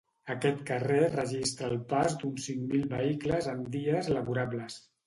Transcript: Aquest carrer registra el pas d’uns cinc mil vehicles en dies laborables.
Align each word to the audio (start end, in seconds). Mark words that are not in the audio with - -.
Aquest 0.35 0.63
carrer 0.69 1.03
registra 1.11 1.69
el 1.75 1.77
pas 1.93 2.17
d’uns 2.25 2.49
cinc 2.51 2.67
mil 2.73 2.89
vehicles 2.99 3.53
en 3.57 3.65
dies 3.79 4.15
laborables. 4.19 4.85